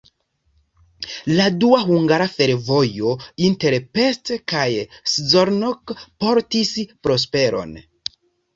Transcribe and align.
La 1.39 1.45
dua 1.63 1.81
hungara 1.89 2.27
fervojo 2.37 3.13
inter 3.49 3.77
Pest 3.99 4.33
kaj 4.55 4.65
Szolnok 5.15 5.97
portis 6.25 6.75
prosperon. 7.07 7.81